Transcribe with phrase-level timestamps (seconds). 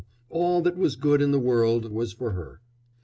[0.31, 2.59] all that was good in the world was for her."